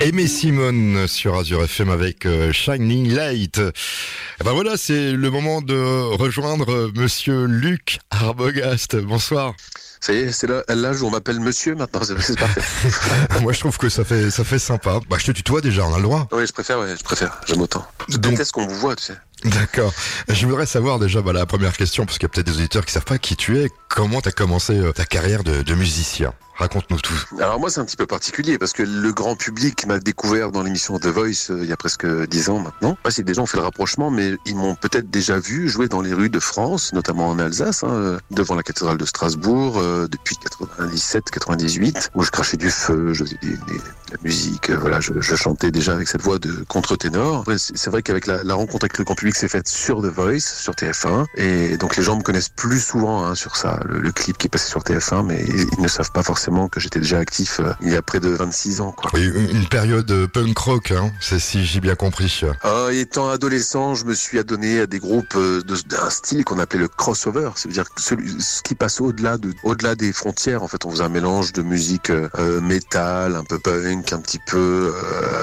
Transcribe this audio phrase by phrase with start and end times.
[0.00, 3.58] Aimé Simone sur Azure FM avec euh, Shining Light.
[3.58, 5.74] Et ben voilà, c'est le moment de
[6.16, 8.96] rejoindre euh, monsieur Luc Arbogast.
[8.96, 9.54] Bonsoir.
[10.00, 12.62] Ça y est, c'est l'âge où on m'appelle monsieur maintenant, c'est parfait.
[13.42, 15.00] Moi je trouve que ça fait ça fait sympa.
[15.10, 16.26] Bah je te tutoie déjà, on a le droit.
[16.32, 17.86] Oui, je préfère, ouais, je préfère, j'aime autant.
[18.08, 19.16] Je Donc- déteste qu'on vous voit, tu sais.
[19.44, 19.92] D'accord.
[20.28, 22.84] Je voudrais savoir déjà bah, la première question, parce qu'il y a peut-être des auditeurs
[22.84, 23.70] qui savent pas qui tu es.
[23.90, 26.32] Comment t'as commencé euh, ta carrière de, musicien?
[26.54, 27.14] Raconte-nous tout.
[27.38, 30.62] Alors moi c'est un petit peu particulier parce que le grand public m'a découvert dans
[30.62, 32.98] l'émission The Voice euh, il y a presque dix ans maintenant.
[33.02, 35.88] Moi c'est des gens ont fait le rapprochement mais ils m'ont peut-être déjà vu jouer
[35.88, 39.82] dans les rues de France, notamment en Alsace, hein, euh, devant la cathédrale de Strasbourg
[40.10, 40.36] depuis
[40.78, 43.78] 97-98 où je crachais du feu, je faisais de
[44.12, 47.46] la musique, voilà, je, chantais déjà avec cette voix de contre-ténor.
[47.56, 50.40] C'est vrai qu'avec la, la rencontre avec le grand public s'est faite sur The Voice,
[50.40, 54.12] sur TF1 et donc les gens me connaissent plus souvent hein, sur ça, le, le
[54.12, 57.18] clip qui est passé sur TF1 mais ils, ne savent pas forcément que j'étais déjà
[57.18, 59.10] actif euh, il y a près de 26 ans quoi.
[59.18, 62.42] Une période euh, punk rock, hein, c'est si j'ai bien compris.
[62.64, 66.80] Euh, étant adolescent, je me suis adonné à des groupes euh, d'un style qu'on appelait
[66.80, 70.62] le crossover, c'est-à-dire ce qui passe au-delà de, au-delà des frontières.
[70.62, 74.40] En fait, on faisait un mélange de musique euh, métal, un peu punk, un petit
[74.46, 74.92] peu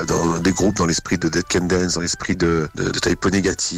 [0.07, 3.29] dans des groupes dans l'esprit de Dead Can Dance, dans l'esprit de, de, de Typo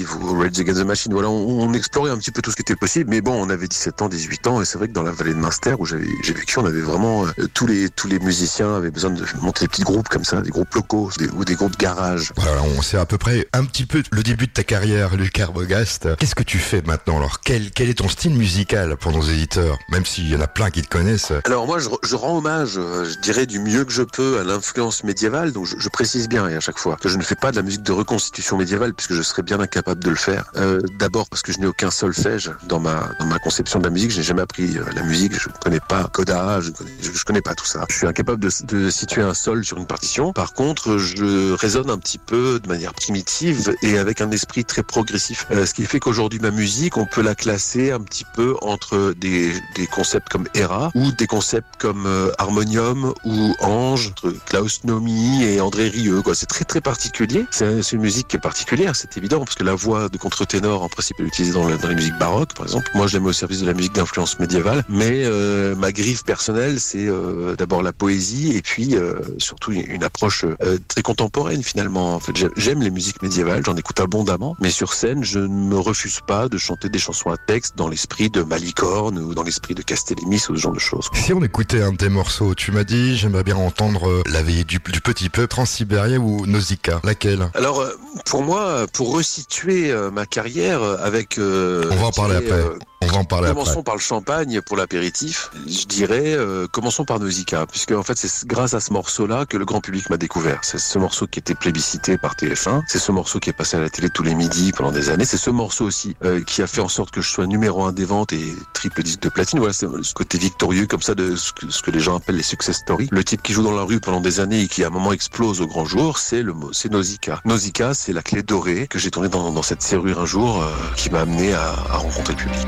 [0.05, 1.13] Ou Rage Against the Machine.
[1.13, 3.09] Voilà, on, on explorait un petit peu tout ce qui était possible.
[3.09, 5.33] Mais bon, on avait 17 ans, 18 ans, et c'est vrai que dans la vallée
[5.33, 8.75] de Munster où j'avais, j'ai vécu, on avait vraiment euh, tous les tous les musiciens
[8.75, 11.55] avaient besoin de monter des petits groupes comme ça, des groupes locaux des- ou des
[11.55, 12.31] groupes de garage.
[12.37, 15.39] Voilà, on sait à peu près un petit peu le début de ta carrière, Luc
[15.39, 16.07] Arbogast.
[16.17, 17.39] Qu'est-ce que tu fais maintenant alors?
[17.41, 20.69] Quel, quel est ton style musical pour nos éditeurs Même s'il y en a plein
[20.69, 21.31] qui te connaissent?
[21.45, 24.43] Alors moi, je, je rends hommage, euh, je dirais du mieux que je peux à
[24.43, 25.51] l'influence médiévale.
[25.51, 27.55] Donc je, je précise bien et à chaque fois que je ne fais pas de
[27.55, 30.51] la musique de reconstitution médiévale puisque je serais bien incapable de le faire.
[30.57, 33.89] Euh, D'abord parce que je n'ai aucun solfège dans ma dans ma conception de la
[33.89, 34.11] musique.
[34.11, 35.33] Je n'ai jamais appris euh, la musique.
[35.39, 36.61] Je ne connais pas Coda.
[36.61, 37.85] Je ne connais, je, je connais pas tout ça.
[37.89, 40.33] Je suis incapable de, de situer un sol sur une partition.
[40.33, 44.83] Par contre, je raisonne un petit peu de manière primitive et avec un esprit très
[44.83, 45.45] progressif.
[45.51, 49.13] Euh, ce qui fait qu'aujourd'hui ma musique, on peut la classer un petit peu entre
[49.17, 54.83] des, des concepts comme Hera ou des concepts comme euh, Harmonium ou Ange, entre Klaus
[54.83, 56.21] Nomi et André Rieu.
[56.33, 57.45] C'est très très particulier.
[57.51, 60.89] C'est une musique qui est particulière, c'est évident, parce que la voix de contre-ténor, en
[60.89, 62.89] principe, est utilisée dans, le- dans les musiques baroques, par exemple.
[62.95, 66.23] Moi, je la mets au service de la musique d'influence médiévale, mais euh, ma griffe
[66.23, 70.45] personnelle, c'est euh, d'abord la poésie et puis euh, surtout une approche
[70.87, 72.15] très contemporaine finalement.
[72.15, 75.47] En fait, j'ai- j'aime les musiques médiévales, j'en écoute abondamment, mais sur scène, je ne
[75.47, 79.43] me refuse pas de chanter des chansons à texte dans l'esprit de Malicorne ou dans
[79.43, 81.07] l'esprit de Castellimis ou ce genre de choses.
[81.13, 84.63] Si on écoutait un de tes morceaux, tu m'as dit j'aimerais bien entendre La veillée
[84.63, 86.99] du, du petit peuple, Transsibérien ou Nausicaa.
[87.03, 87.49] Laquelle?
[87.53, 87.83] Alors,
[88.25, 91.37] pour moi, pour resituer euh, ma carrière euh, avec...
[91.37, 92.61] euh, On va en parler après.
[93.01, 93.47] On va en parler.
[93.47, 95.51] Commençons par le champagne pour l'apéritif.
[95.65, 99.55] Je dirais, euh, commençons par Nausicaa, puisque en fait c'est grâce à ce morceau-là que
[99.55, 100.59] le grand public m'a découvert.
[100.63, 102.83] C'est ce morceau qui était plébiscité par TF1.
[102.87, 105.23] C'est ce morceau qui est passé à la télé tous les midis pendant des années.
[105.23, 107.93] C'est ce morceau aussi euh, qui a fait en sorte que je sois numéro un
[107.93, 109.59] des ventes et triple disque de platine.
[109.59, 112.35] Voilà, c'est ce côté victorieux comme ça de ce que, ce que les gens appellent
[112.35, 113.07] les success stories.
[113.11, 115.13] Le type qui joue dans la rue pendant des années et qui à un moment
[115.13, 117.39] explose au grand jour, c'est le mot, c'est Nausicaa.
[117.45, 120.67] Nausicaa, c'est la clé dorée que j'ai tournée dans, dans cette serrure un jour, euh,
[120.97, 122.67] qui m'a amené à, à rencontrer le public.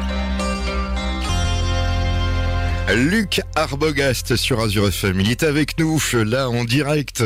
[2.95, 5.21] Luc Arbogast sur Azure FM.
[5.21, 7.23] Il est avec nous là en direct.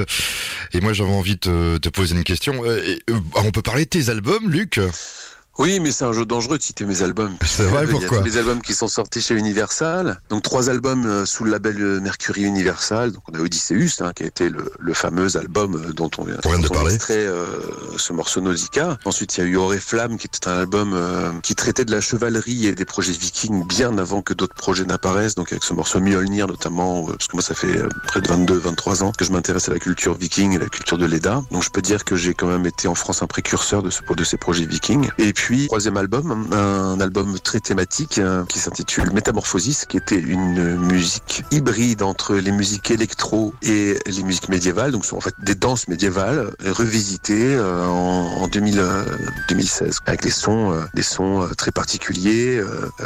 [0.73, 2.63] Et moi j'avais envie de te, poser une question.
[2.65, 4.79] Euh, euh, on peut parler de tes albums, Luc?
[5.57, 7.35] Oui, mais c'est un jeu dangereux de citer mes albums.
[7.45, 10.19] C'est vrai, pourquoi les albums qui sont sortis chez Universal.
[10.29, 13.11] Donc trois albums euh, sous le label euh, Mercury Universal.
[13.11, 16.23] Donc on a Odysseus, hein, qui a été le, le fameux album euh, dont on
[16.25, 16.95] vient, de parler.
[16.95, 17.45] extrait euh,
[17.97, 18.97] ce morceau Nausicaa.
[19.05, 22.01] Ensuite, il y a eu Oriflamme, qui était un album euh, qui traitait de la
[22.01, 25.35] chevalerie et des projets vikings bien avant que d'autres projets n'apparaissent.
[25.35, 29.03] Donc avec ce morceau Mjolnir notamment, euh, parce que moi ça fait près de 22-23
[29.03, 31.43] ans que je m'intéresse à la culture viking et la culture de l'Eda.
[31.51, 34.01] Donc je peux dire que j'ai quand même été en France un précurseur de, ce,
[34.01, 35.09] de ces projets vikings.
[35.17, 40.75] Et puis troisième album, un album très thématique euh, qui s'intitule Métamorphosis, qui était une
[40.75, 44.91] musique hybride entre les musiques électro et les musiques médiévales.
[44.91, 49.05] Donc sont en fait des danses médiévales revisitées euh, en, en 2000, euh,
[49.49, 52.61] 2016 avec des sons, des sons très particuliers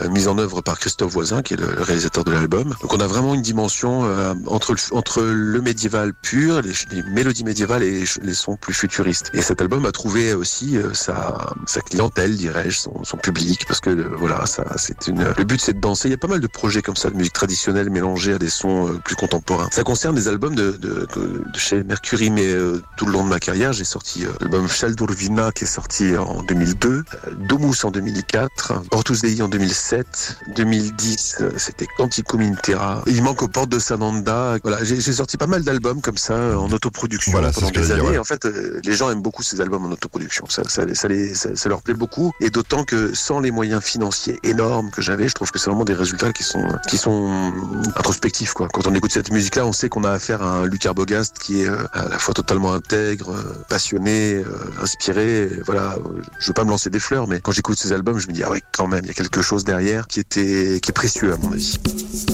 [0.09, 2.73] mis en œuvre par Christophe Voisin, qui est le réalisateur de l'album.
[2.81, 4.03] Donc on a vraiment une dimension
[4.47, 9.31] entre le, entre le médiéval pur, les, mélodies médiévales et les, sons plus futuristes.
[9.33, 11.37] Et cet album a trouvé aussi sa
[11.81, 15.23] clientèle dirais-je, son, son public, parce que euh, voilà, ça, c'est une.
[15.37, 16.07] Le but, c'est de danser.
[16.09, 18.49] Il y a pas mal de projets comme ça de musique traditionnelle mélangée à des
[18.49, 19.67] sons euh, plus contemporains.
[19.71, 23.29] Ça concerne des albums de, de, de chez Mercury, mais euh, tout le long de
[23.29, 27.03] ma carrière, j'ai sorti l'album Chaldurvina qui est sorti en 2002, euh,
[27.47, 33.01] Domus en 2004, Ortus Dei en 2007, 2010, euh, c'était Cantico Mintera.
[33.07, 34.57] Il manque aux portes de Sananda.
[34.63, 38.01] Voilà, j'ai sorti pas mal d'albums comme ça en autoproduction Voilà, pendant des années.
[38.01, 38.15] dire, ouais.
[38.15, 38.45] Et En fait,
[38.83, 40.45] les gens aiment beaucoup ces albums en autoproduction.
[40.49, 42.18] Ça, ça, ça, les- ça leur plaît beaucoup.
[42.39, 45.85] Et d'autant que sans les moyens financiers énormes que j'avais, je trouve que c'est vraiment
[45.85, 47.53] des résultats qui sont qui sont
[47.95, 48.53] introspectifs.
[48.53, 48.67] Quoi.
[48.71, 51.61] Quand on écoute cette musique-là, on sait qu'on a affaire à un Luc Arbogast qui
[51.61, 54.45] est euh, à la fois totalement intègre, euh, passionné, euh,
[54.81, 55.49] inspiré.
[55.65, 55.97] Voilà,
[56.39, 58.43] je veux pas me lancer des fleurs, mais quand j'écoute ces albums, je me dis
[58.43, 61.33] ah ouais, quand même, il y a quelque chose derrière qui était qui est précieux
[61.33, 61.77] à mon avis.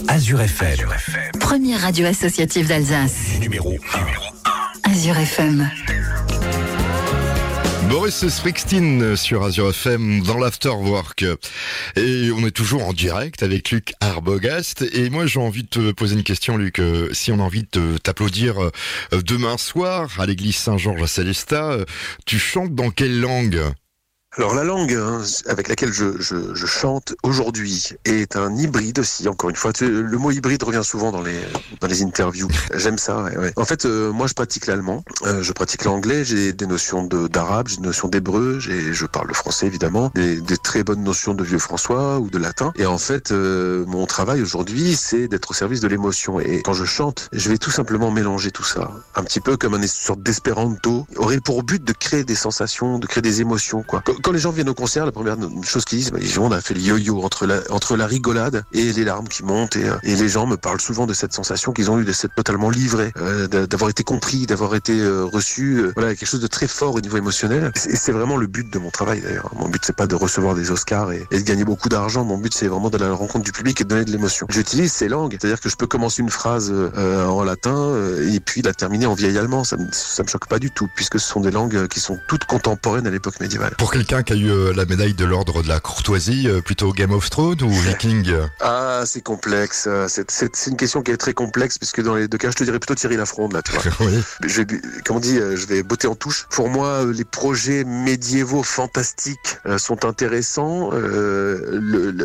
[0.07, 0.77] Azure FM.
[1.39, 3.39] Première radio associative d'Alsace.
[3.39, 3.73] Numéro
[4.85, 4.91] 1.
[4.91, 5.69] Azure FM.
[7.89, 11.25] Boris Springsteen sur Azure FM dans l'Afterwork.
[11.95, 14.83] Et on est toujours en direct avec Luc Arbogast.
[14.93, 16.81] Et moi, j'ai envie de te poser une question, Luc.
[17.11, 18.71] Si on a envie de t'applaudir euh,
[19.25, 21.85] demain soir à l'église Saint-Georges à Célestat, euh,
[22.25, 23.61] tu chantes dans quelle langue?
[24.37, 29.29] Alors la langue hein, avec laquelle je, je, je chante aujourd'hui est un hybride aussi.
[29.29, 31.39] Encore une fois, le mot hybride revient souvent dans les
[31.79, 32.49] dans les interviews.
[32.73, 33.23] J'aime ça.
[33.23, 33.53] ouais, ouais.
[33.55, 37.69] En fait, euh, moi, je pratique l'allemand, euh, je pratique l'anglais, j'ai des notions d'arabe,
[37.69, 41.33] j'ai des notions d'hébreu, j'ai je parle le français évidemment, des, des très bonnes notions
[41.33, 42.73] de vieux François ou de latin.
[42.75, 46.41] Et en fait, euh, mon travail aujourd'hui, c'est d'être au service de l'émotion.
[46.41, 49.75] Et quand je chante, je vais tout simplement mélanger tout ça, un petit peu comme
[49.75, 54.03] une sorte d'espéranto, aurait pour but de créer des sensations, de créer des émotions, quoi.
[54.25, 56.73] Quand les gens viennent au concert, la première chose qu'ils disent, bah, on a fait
[56.73, 59.75] le yo-yo entre la, entre la rigolade et les larmes qui montent.
[59.75, 62.11] Et, euh, et les gens me parlent souvent de cette sensation qu'ils ont eu de
[62.11, 65.77] s'être totalement livrés, euh, d'a- d'avoir été compris, d'avoir été euh, reçu.
[65.77, 67.71] euh, voilà, quelque chose de très fort au niveau émotionnel.
[67.87, 69.51] Et c'est- vraiment le but de mon travail d'ailleurs.
[69.59, 72.23] Mon but c'est pas de recevoir des Oscars et, de gagner beaucoup d'argent.
[72.23, 74.47] Mon but c'est vraiment d'aller à la rencontre du public et de donner de l'émotion.
[74.49, 78.39] J'utilise ces langues, c'est-à-dire que je peux commencer une phrase euh, en latin euh, et
[78.39, 79.63] puis la terminer en vieil allemand.
[79.63, 82.17] Ça me, ça me choque pas du tout puisque ce sont des langues qui sont
[82.27, 83.75] toutes contemporaines à l'époque médiévale.
[83.77, 86.91] Pour quelqu'un qui a eu euh, la médaille de l'ordre de la courtoisie, euh, plutôt
[86.93, 88.33] Game of Thrones ou Viking?
[88.59, 89.85] Ah, c'est complexe.
[89.87, 92.63] euh, C'est une question qui est très complexe puisque dans les deux cas, je te
[92.63, 93.81] dirais plutôt Thierry Lafronde là, tu vois.
[94.01, 94.21] Oui.
[94.45, 94.61] je
[95.05, 96.45] comme on dit, je vais botter en touche.
[96.49, 100.91] Pour moi, les projets médiévaux fantastiques sont intéressants.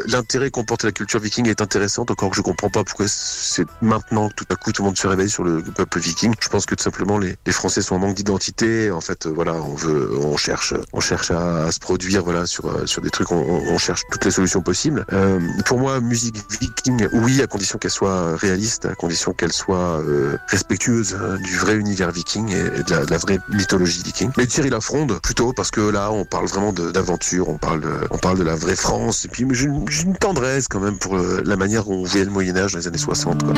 [0.07, 3.07] L'intérêt qu'on porte à la culture viking est intéressant, encore que je comprends pas pourquoi
[3.09, 6.35] c'est maintenant que tout à coup tout le monde se réveille sur le peuple viking.
[6.41, 8.91] Je pense que tout simplement les, les Français sont en manque d'identité.
[8.91, 12.67] En fait, voilà, on veut, on cherche, on cherche à, à se produire, voilà, sur
[12.67, 13.33] euh, sur des trucs.
[13.33, 15.07] On, cherche toutes les solutions possibles.
[15.13, 20.01] Euh, pour moi, musique viking, oui, à condition qu'elle soit réaliste, à condition qu'elle soit
[20.01, 24.31] euh, respectueuse hein, du vrai univers viking et, de, la, vraie mythologie viking.
[24.37, 28.19] Mais Thierry Lafronde, plutôt, parce que là, on parle vraiment d'aventure, on parle de, on
[28.19, 31.85] parle de la vraie France, et puis j'ai une, tendresse quand même pour la manière
[31.85, 33.45] dont on voyait le Moyen Âge dans les années 60.
[33.45, 33.55] Quoi.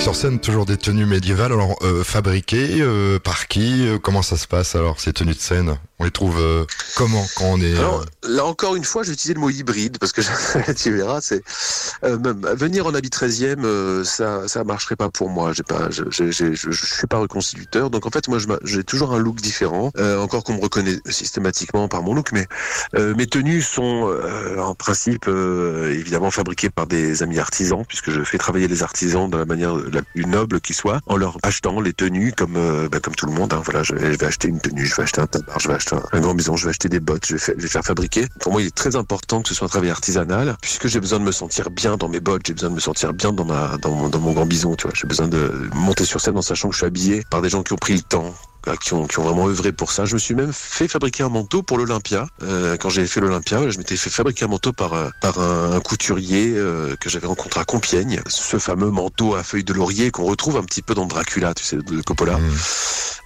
[0.00, 1.52] Sur scène, toujours des tenues médiévales.
[1.52, 5.38] Alors, euh, fabriquées euh, par qui Euh, Comment ça se passe alors ces tenues de
[5.38, 5.76] scène?
[6.00, 6.64] On les trouve euh,
[6.96, 9.98] comment quand on est Alors, euh, là encore une fois, j'ai utilisé le mot hybride
[9.98, 10.22] parce que
[10.72, 11.42] tu verras, c'est
[12.04, 12.16] euh,
[12.56, 15.52] venir en habit 13e, euh, ça ça marcherait pas pour moi.
[15.52, 17.90] J'ai pas, je, je, je, je, suis pas reconstituteur.
[17.90, 19.90] Donc en fait, moi, j'ai toujours un look différent.
[19.98, 22.46] Euh, encore qu'on me reconnaît systématiquement par mon look, mais
[22.94, 28.10] euh, mes tenues sont euh, en principe euh, évidemment fabriquées par des amis artisans puisque
[28.10, 31.36] je fais travailler les artisans de la manière la plus noble qui soit, en leur
[31.42, 33.52] achetant les tenues comme euh, bah, comme tout le monde.
[33.52, 33.60] hein.
[33.66, 35.74] Voilà, je, vais je vais acheter une tenue, je vais acheter un tabard, je vais
[35.74, 37.68] acheter un, un grand bison, je vais acheter des bottes, je vais, fa- je vais
[37.68, 38.26] faire fabriquer.
[38.40, 41.18] Pour moi, il est très important que ce soit un travail artisanal puisque j'ai besoin
[41.20, 43.76] de me sentir bien dans mes bottes, j'ai besoin de me sentir bien dans ma
[43.78, 44.74] dans mon, dans mon grand bison.
[44.76, 47.42] Tu vois, j'ai besoin de monter sur scène en sachant que je suis habillé par
[47.42, 48.34] des gens qui ont pris le temps,
[48.82, 50.04] qui ont, qui ont vraiment œuvré pour ça.
[50.04, 52.26] Je me suis même fait fabriquer un manteau pour l'Olympia.
[52.42, 55.72] Euh, quand j'ai fait l'Olympia, je m'étais fait fabriquer un manteau par, euh, par un,
[55.72, 58.20] un couturier euh, que j'avais rencontré à Compiègne.
[58.26, 61.64] Ce fameux manteau à feuilles de laurier qu'on retrouve un petit peu dans Dracula, tu
[61.64, 62.38] sais, de Coppola.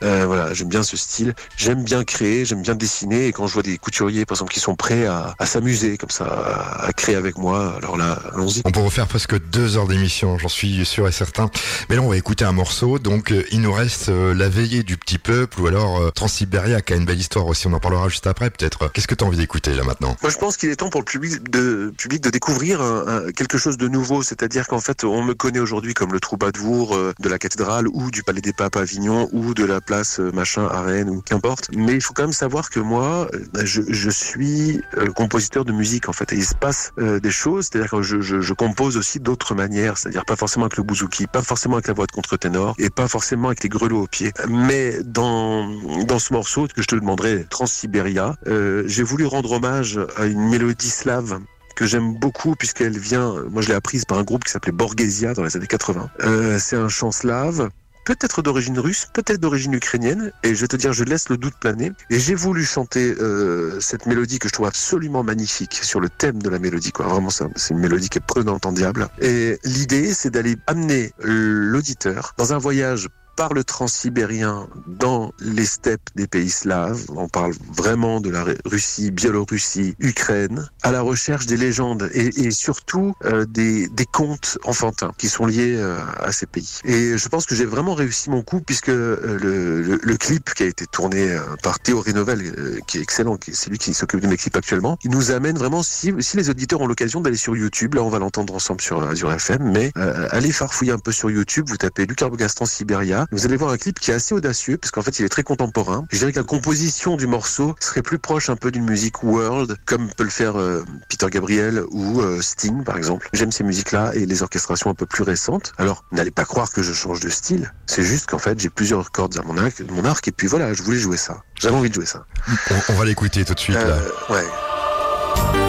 [0.03, 1.35] Euh, voilà, j'aime bien ce style.
[1.57, 3.26] J'aime bien créer, j'aime bien dessiner.
[3.26, 6.11] Et quand je vois des couturiers, par exemple, qui sont prêts à, à s'amuser comme
[6.11, 8.62] ça, à, à créer avec moi, alors là, allons-y.
[8.64, 11.50] On pourrait faire presque deux heures d'émission, j'en suis sûr et certain.
[11.88, 12.99] Mais là, on va écouter un morceau.
[12.99, 17.19] Donc, il nous reste La veillée du petit peuple ou alors euh, a une belle
[17.19, 17.66] histoire aussi.
[17.66, 18.90] On en parlera juste après, peut-être.
[18.93, 20.16] Qu'est-ce que tu as envie d'écouter là maintenant?
[20.23, 21.93] Moi, je pense qu'il est temps pour le public de,
[22.31, 24.23] découvrir un- quelque chose de nouveau.
[24.23, 28.11] C'est-à-dire qu'en fait, on me connaît aujourd'hui comme le troubadour euh, de la cathédrale ou
[28.11, 31.21] du Palais des Papes à Avignon ou de la place euh, machin à Rennes ou
[31.23, 31.71] qu'importe.
[31.75, 36.09] Mais il faut quand même savoir que moi, euh, je, suis euh, compositeur de musique
[36.09, 36.31] en fait.
[36.33, 37.69] Il se passe euh, des choses.
[37.71, 39.99] C'est-à-dire que je, je, compose aussi d'autres manières.
[39.99, 43.09] C'est-à-dire pas forcément avec le bouzouki, pas forcément avec la voix de contre-ténor et pas
[43.09, 44.33] forcément avec les grelots au pied.
[44.49, 45.66] Mais dans,
[46.04, 50.49] dans ce morceau que je te demanderai, Transsibéria, euh, j'ai voulu rendre hommage à une
[50.49, 51.40] mélodie slave
[51.76, 55.33] que j'aime beaucoup puisqu'elle vient, moi je l'ai apprise par un groupe qui s'appelait Borgesia
[55.35, 56.11] dans les années 80.
[56.21, 57.71] Euh, c'est un chant slave
[58.04, 61.54] peut-être d'origine russe, peut-être d'origine ukrainienne, et je vais te dire, je laisse le doute
[61.59, 61.90] planer.
[62.11, 66.42] Et j'ai voulu chanter euh, cette mélodie que je trouve absolument magnifique sur le thème
[66.42, 67.06] de la mélodie, quoi.
[67.06, 69.09] Vraiment, c'est une mélodie qui est prenante en diable.
[69.21, 76.11] Et l'idée, c'est d'aller amener l'auditeur dans un voyage par le transsibérien dans les steppes
[76.14, 77.05] des pays slaves.
[77.09, 83.14] On parle vraiment de la Russie, Biélorussie, Ukraine, à la recherche des légendes et, surtout
[83.25, 86.81] euh, des, contes enfantins qui sont liés euh, à ces pays.
[86.85, 90.67] Et je pense que j'ai vraiment réussi mon coup puisque euh, le, clip qui a
[90.67, 94.57] été tourné par Théorie Novel, qui est excellent, c'est lui qui s'occupe de mes clips
[94.57, 98.09] actuellement, il nous amène vraiment, si, les auditeurs ont l'occasion d'aller sur YouTube, là on
[98.09, 99.91] va l'entendre ensemble sur Azure FM, mais
[100.31, 103.76] allez farfouiller un peu sur YouTube, vous tapez Luc Gaston Sibéria, vous allez voir un
[103.76, 106.07] clip qui est assez audacieux parce qu'en fait il est très contemporain.
[106.11, 109.76] Je dirais que la composition du morceau serait plus proche un peu d'une musique world
[109.87, 113.28] comme peut le faire euh, Peter Gabriel ou euh, Sting par exemple.
[113.33, 115.73] J'aime ces musiques-là et les orchestrations un peu plus récentes.
[115.78, 117.73] Alors n'allez pas croire que je change de style.
[117.87, 120.73] C'est juste qu'en fait j'ai plusieurs cordes à mon arc, mon arc et puis voilà,
[120.75, 121.43] je voulais jouer ça.
[121.61, 122.26] J'avais envie de jouer ça.
[122.71, 123.97] On, on va l'écouter tout de suite euh,
[124.28, 124.35] là.
[124.35, 125.63] Ouais.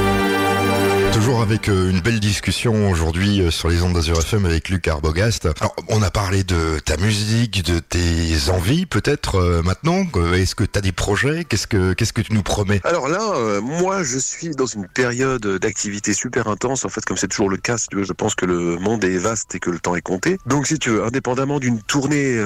[1.46, 5.48] Avec euh, une belle discussion aujourd'hui euh, sur les ondes d'Azur FM avec Luc Arbogast.
[5.62, 10.08] Alors, on a parlé de ta musique, de tes envies peut-être euh, maintenant.
[10.34, 11.44] Est-ce que tu as des projets?
[11.44, 12.82] Qu'est-ce que qu'est-ce que tu nous promets?
[12.84, 16.84] Alors là, moi, je suis dans une période d'activité super intense.
[16.84, 19.60] En fait, comme c'est toujours le cas, je pense que le monde est vaste et
[19.60, 20.40] que le temps est compté.
[20.48, 22.42] Donc, si tu veux, indépendamment d'une tournée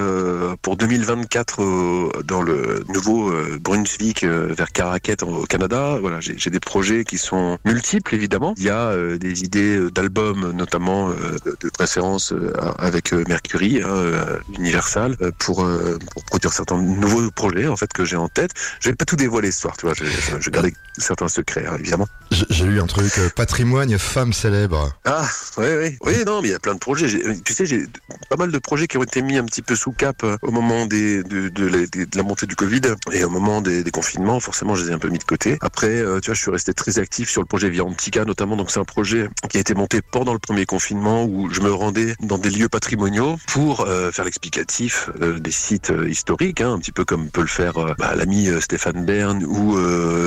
[0.62, 7.06] pour 2024 euh, dans le nouveau Brunswick vers Caraquet au Canada, voilà, j'ai des projets
[7.06, 8.54] qui sont multiples, évidemment.
[8.58, 14.14] Il y a euh, des idées d'albums, notamment euh, de préférence euh, avec Mercury, hein,
[14.58, 15.68] Universal, pour,
[16.14, 18.52] pour produire certains nouveaux projets en fait que j'ai en tête.
[18.80, 19.96] Je vais pas tout dévoiler ce soir, tu vois.
[19.96, 22.08] Je, je, je garder certains secrets, hein, évidemment.
[22.32, 24.94] J'ai lu un truc patrimoine femme célèbre.
[25.06, 25.28] Ah,
[25.58, 27.08] oui, oui, oui, non, mais il y a plein de projets.
[27.44, 27.86] Tu sais, j'ai
[28.30, 30.86] pas mal de projets qui ont été mis un petit peu sous cap au moment
[30.86, 32.82] des, de, de, la, de la montée du Covid
[33.12, 34.40] et au moment des, des, confinements.
[34.40, 35.58] Forcément, je les ai un peu mis de côté.
[35.62, 38.56] Après, tu vois, je suis resté très actif sur le projet Viantica, notamment.
[38.56, 42.16] Donc, un projet qui a été monté pendant le premier confinement où je me rendais
[42.22, 46.80] dans des lieux patrimoniaux pour euh, faire l'explicatif euh, des sites euh, historiques, hein, un
[46.80, 49.78] petit peu comme peut le faire bah, l'ami Stéphane Bern ou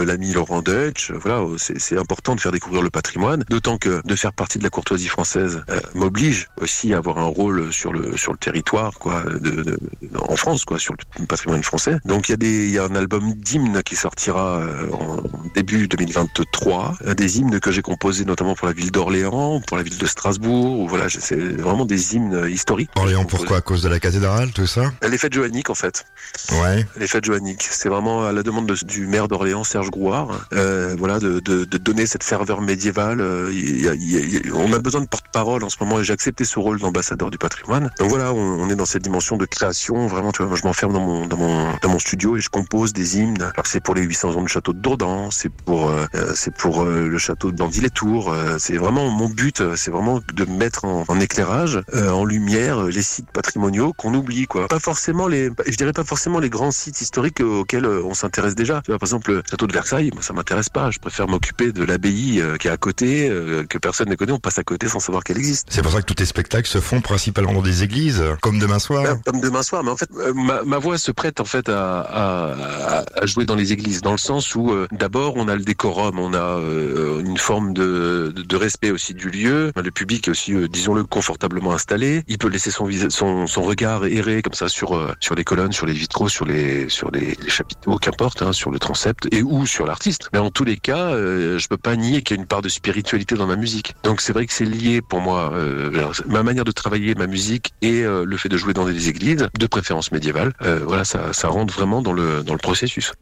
[0.04, 1.12] l'ami Laurent Deutsch.
[1.12, 4.70] Voilà, c'est important de faire découvrir le patrimoine, d'autant que de faire partie de la
[4.70, 9.78] courtoisie française m'oblige aussi à avoir un rôle sur le sur le territoire, quoi, de,
[10.18, 11.98] en France, quoi, sur le patrimoine français.
[12.04, 15.22] Donc il y a des, il y a un album d'hymnes qui sortira en
[15.54, 19.98] début 2023, des hymnes que j'ai composés notamment pour la ville d'Orléans, pour la ville
[19.98, 20.88] de Strasbourg.
[20.88, 22.90] Voilà, c'est vraiment des hymnes historiques.
[22.96, 23.58] Orléans, pourquoi?
[23.58, 24.92] À cause de la cathédrale, tout ça?
[25.08, 26.04] Les fêtes joanniques, en fait.
[26.52, 26.86] Ouais.
[26.96, 27.66] Les fêtes joanniques.
[27.70, 31.64] C'est vraiment à la demande de, du maire d'Orléans, Serge Grouard, euh, voilà, de, de,
[31.64, 33.20] de, donner cette ferveur médiévale.
[33.20, 36.12] Euh, y a, y a, on a besoin de porte-parole en ce moment et j'ai
[36.12, 37.90] accepté ce rôle d'ambassadeur du patrimoine.
[37.98, 40.06] Donc voilà, on, on, est dans cette dimension de création.
[40.06, 42.48] Vraiment, tu vois, moi, je m'enferme dans mon, dans, mon, dans mon studio et je
[42.48, 43.42] compose des hymnes.
[43.42, 46.82] Alors c'est pour les 800 ans du château de Dourdan, c'est pour, euh, c'est pour
[46.82, 51.04] euh, le château de Dandy-les-Tours, c'est vraiment mon but, euh, c'est vraiment de mettre en,
[51.06, 54.68] en éclairage, euh, en lumière, euh, les sites patrimoniaux qu'on oublie, quoi.
[54.68, 58.80] Pas forcément les, je dirais pas forcément les grands sites historiques auxquels on s'intéresse déjà.
[58.84, 60.90] Tu vois, par exemple, le château de Versailles, moi, ça m'intéresse pas.
[60.90, 63.28] Je préfère m'occuper de l'abbaye qui est à côté,
[63.68, 64.32] que personne ne connaît.
[64.32, 65.68] On passe à côté sans savoir qu'elle existe.
[65.70, 68.78] C'est pour ça que tous tes spectacles se font principalement dans des églises, comme demain
[68.78, 69.02] soir.
[69.02, 72.00] Ben, comme demain soir, mais en fait, ma, ma, voix se prête en fait à,
[72.00, 75.62] à, à, jouer dans les églises, dans le sens où euh, d'abord on a le
[75.62, 79.72] décorum, on a euh, une forme de, de, respect aussi du lieu.
[79.74, 82.22] Le public est aussi, euh, disons-le, confortablement installé.
[82.28, 85.72] Il peut laisser son, son, son regard errer comme ça sur euh, sur les colonnes,
[85.72, 89.42] sur les vitraux, sur les sur les, les chapiteaux, qu'importe, hein, sur le transept et
[89.42, 90.28] ou sur l'artiste.
[90.32, 92.62] Mais en tous les cas, euh, je peux pas nier qu'il y a une part
[92.62, 93.94] de spiritualité dans ma musique.
[94.04, 95.90] Donc c'est vrai que c'est lié pour moi euh,
[96.26, 99.66] ma manière de travailler ma musique et le fait de jouer dans des églises, de
[99.66, 100.52] préférence médiévale.
[100.86, 103.12] Voilà, ça ça rentre vraiment dans le dans le processus.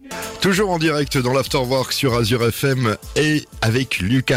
[0.41, 4.31] Toujours en direct dans l'Afterwork sur Azure FM et avec Luc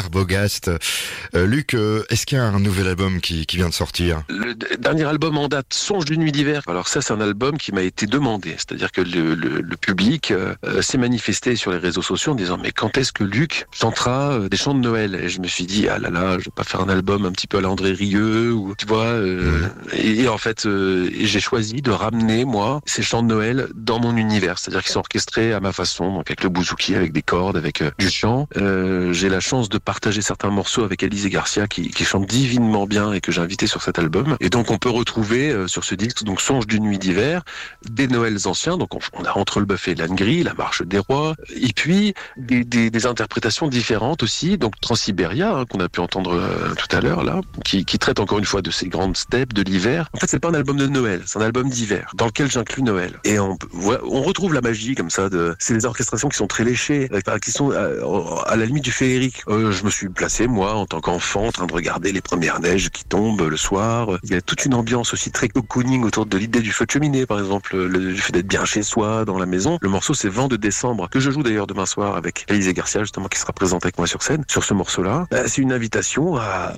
[1.36, 4.24] Euh, Luc, euh, est-ce qu'il y a un nouvel album qui, qui, vient de sortir
[4.30, 6.62] Le dernier album en date, Songe d'une nuit d'hiver.
[6.68, 8.56] Alors ça, c'est un album qui m'a été demandé.
[8.58, 12.58] C'est-à-dire que le, le, le public euh, s'est manifesté sur les réseaux sociaux en disant
[12.62, 15.16] mais quand est-ce que Luc chantera des chants de Noël?
[15.16, 17.32] Et je me suis dit ah là là, je vais pas faire un album un
[17.32, 19.14] petit peu à l'André Rieu ou tu vois.
[19.14, 19.70] Mmh.
[19.94, 24.18] Et, et, en fait, j'ai choisi de ramener moi ces chants de Noël dans mon
[24.18, 24.60] univers.
[24.60, 27.84] C'est-à-dire qu'ils sont orchestrés à ma façon, donc avec le bouzouki, avec des cordes, avec
[27.98, 28.48] du chant.
[28.56, 32.88] j'ai la chance de partager certains certains morceaux avec et Garcia qui, qui chantent divinement
[32.88, 34.36] bien et que j'ai invité sur cet album.
[34.40, 37.44] Et donc on peut retrouver euh, sur ce disque donc Songe d'une nuit d'hiver,
[37.88, 41.36] des Noëls anciens, donc on, a Entre le bœuf et gris, La marche des rois,
[41.56, 46.96] et puis des, interprétations différentes aussi, donc Transsiberia hein, qu'on a pu entendre euh, tout
[46.96, 50.10] à l'heure là, qui, traite encore une fois de ces grandes steppes de l'hiver.
[50.14, 52.82] En fait c'est pas un album de Noël, c'est un album d'hiver dans lequel j'inclus
[52.82, 53.20] Noël.
[53.24, 56.64] Et on, on retrouve la magie comme ça de c'est des orchestrations qui sont très
[56.64, 59.44] léchées, euh, qui sont à, la limite du féerique.
[59.48, 62.92] Je me suis placé moi en tant qu'enfant en train de regarder les premières neiges
[62.92, 64.08] qui tombent le soir.
[64.24, 66.92] Il y a toute une ambiance aussi très cocooning autour de l'idée du feu de
[66.92, 69.78] cheminée par exemple, le fait d'être bien chez soi dans la maison.
[69.82, 73.02] Le morceau c'est Vent de décembre que je joue d'ailleurs demain soir avec Élisée Garcia
[73.02, 75.28] justement qui sera présente avec moi sur scène sur ce morceau-là.
[75.46, 76.72] C'est une invitation à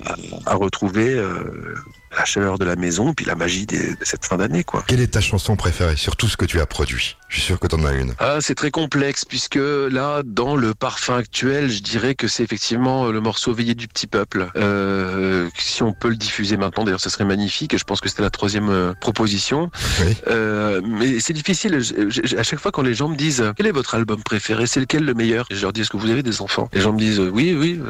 [0.46, 1.76] retrouver euh,
[2.16, 4.84] la chaleur de la maison, puis la magie de cette fin d'année, quoi.
[4.86, 7.16] Quelle est ta chanson préférée sur tout ce que tu as produit?
[7.28, 8.14] Je suis sûr que tu en as une.
[8.18, 13.06] Ah, c'est très complexe, puisque là, dans le parfum actuel, je dirais que c'est effectivement
[13.06, 14.50] le morceau Veillé du petit peuple.
[14.56, 18.08] Euh, si on peut le diffuser maintenant, d'ailleurs, ce serait magnifique, et je pense que
[18.08, 19.70] c'était la troisième euh, proposition.
[20.00, 20.16] Oui.
[20.28, 23.66] Euh, mais c'est difficile, je, je, à chaque fois quand les gens me disent «Quel
[23.66, 24.66] est votre album préféré?
[24.66, 26.92] C'est lequel le meilleur?» Je leur dis «Est-ce que vous avez des enfants?» Les gens
[26.92, 27.80] me disent «Oui, oui,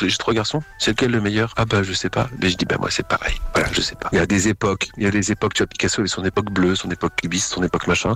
[0.00, 0.62] j'ai trois garçons.
[0.78, 3.06] C'est lequel le meilleur ?»«Ah bah, je sais pas.» Mais je dis «Bah, moi, c'est
[3.06, 3.34] pareil.
[3.54, 4.08] Voilà, je sais pas.
[4.12, 4.88] Il y a des époques.
[4.96, 5.54] Il y a des époques.
[5.54, 8.14] Tu vois, Picasso avait son époque bleue, son époque cubiste, son époque machin.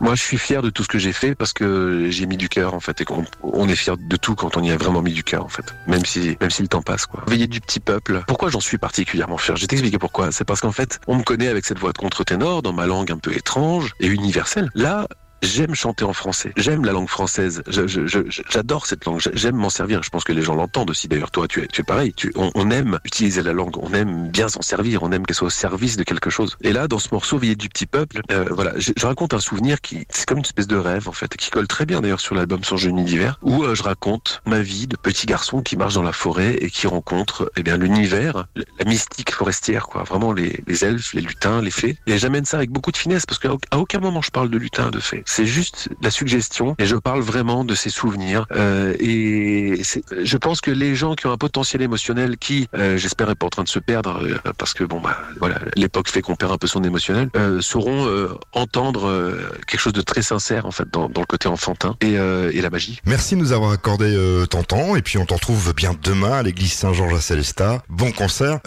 [0.00, 2.48] Moi, je suis fier de tout ce que j'ai fait parce que j'ai mis du
[2.48, 3.04] cœur, en fait, et
[3.42, 5.74] on est fier de tout quand on y a vraiment mis du cœur, en fait.
[5.86, 7.24] Même si, même si le temps passe, quoi.
[7.26, 8.22] Veiller du petit peuple.
[8.26, 9.56] Pourquoi j'en suis particulièrement fier?
[9.56, 10.32] Je vais t'expliquer pourquoi.
[10.32, 13.10] C'est parce qu'en fait, on me connaît avec cette voix de contre-ténor dans ma langue
[13.10, 14.70] un peu étrange et universelle.
[14.74, 15.06] Là,
[15.42, 16.52] J'aime chanter en français.
[16.56, 17.62] J'aime la langue française.
[17.66, 19.20] J'adore cette langue.
[19.32, 20.02] J'aime m'en servir.
[20.02, 21.08] Je pense que les gens l'entendent aussi.
[21.08, 22.12] D'ailleurs, toi, tu es, tu es pareil.
[22.14, 23.76] Tu, on, on, aime utiliser la langue.
[23.78, 25.02] On aime bien s'en servir.
[25.02, 26.56] On aime qu'elle soit au service de quelque chose.
[26.62, 29.40] Et là, dans ce morceau, Veillée du petit peuple, euh, voilà, je, je, raconte un
[29.40, 32.20] souvenir qui, c'est comme une espèce de rêve en fait, qui colle très bien d'ailleurs
[32.20, 35.76] sur l'album Son Genou d'hiver, où euh, je raconte ma vie de petit garçon qui
[35.76, 40.02] marche dans la forêt et qui rencontre, eh bien, l'univers, la mystique forestière, quoi.
[40.02, 41.96] Vraiment les, les elfes, les lutins, les fées.
[42.06, 44.90] Et j'amène ça avec beaucoup de finesse parce qu'à aucun moment je parle de lutins,
[44.90, 45.22] de fées.
[45.30, 48.46] C'est juste la suggestion et je parle vraiment de ces souvenirs.
[48.50, 49.80] Euh, et
[50.22, 53.46] je pense que les gens qui ont un potentiel émotionnel, qui, euh, j'espère, est pas
[53.46, 56.50] en train de se perdre, euh, parce que bon, bah, voilà, l'époque fait qu'on perd
[56.50, 58.08] un peu son émotionnel, euh, sauront
[58.54, 62.16] entendre quelque chose de très sincère en fait dans, le côté enfantin et,
[62.60, 63.00] la magie.
[63.06, 64.18] Merci de nous avoir accordé
[64.50, 67.82] ton temps et puis on t'en retrouve bien demain à l'église Saint-Georges à Célestat.
[67.88, 68.58] Bon concert.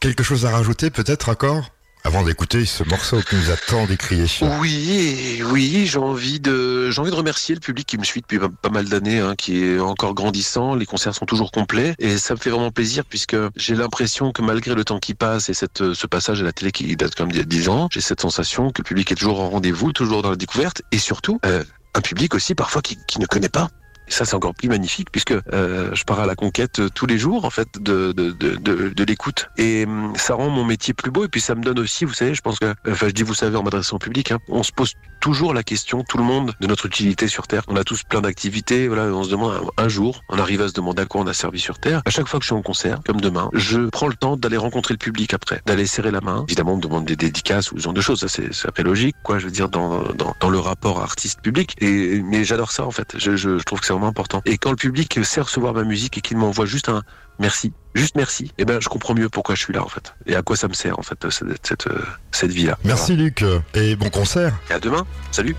[0.00, 1.70] quelque chose à rajouter peut-être encore
[2.06, 4.26] avant d'écouter ce morceau qui nous a tant décrié.
[4.60, 9.18] Oui, oui, j'ai envie de, remercier le public qui me suit depuis pas mal d'années,
[9.18, 10.76] hein, qui est encore grandissant.
[10.76, 14.40] Les concerts sont toujours complets et ça me fait vraiment plaisir puisque j'ai l'impression que
[14.40, 17.32] malgré le temps qui passe et cette, ce passage à la télé qui date comme
[17.32, 19.92] d'il y a 10 ans, j'ai cette sensation que le public est toujours en rendez-vous,
[19.92, 23.68] toujours dans la découverte et surtout euh, un public aussi parfois qui ne connaît pas
[24.08, 27.18] et ça, c'est encore plus magnifique puisque euh, je pars à la conquête tous les
[27.18, 31.10] jours en fait de de, de, de, l'écoute et hum, ça rend mon métier plus
[31.10, 33.22] beau et puis ça me donne aussi, vous savez, je pense que, enfin, je dis
[33.22, 36.24] vous savez en m'adressant au public, hein, on se pose toujours la question, tout le
[36.24, 37.62] monde, de notre utilité sur Terre.
[37.68, 40.72] On a tous plein d'activités, voilà, on se demande un jour, on arrive à se
[40.72, 42.02] demander à quoi on a servi sur Terre.
[42.04, 44.56] À chaque fois que je suis en concert, comme demain, je prends le temps d'aller
[44.56, 46.44] rencontrer le public après, d'aller serrer la main.
[46.48, 49.16] Évidemment, on me demande des dédicaces ou ce genre de choses, ça c'est après logique,
[49.22, 51.74] quoi, je veux dire dans dans, dans le rapport artiste-public.
[51.80, 53.16] Et mais j'adore ça en fait.
[53.18, 54.42] Je, je, je trouve que vraiment important.
[54.44, 57.02] Et quand le public sait recevoir ma musique et qu'il m'envoie juste un
[57.38, 60.14] merci, juste merci, et eh ben je comprends mieux pourquoi je suis là en fait
[60.26, 61.88] et à quoi ça me sert en fait cette cette,
[62.32, 62.78] cette vie là.
[62.84, 63.24] Merci voilà.
[63.24, 64.54] Luc et bon concert.
[64.70, 65.06] Et à demain.
[65.32, 65.54] Salut.